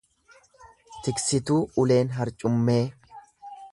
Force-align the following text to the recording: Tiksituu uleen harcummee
Tiksituu 1.07 1.59
uleen 1.83 2.09
harcummee 2.17 2.81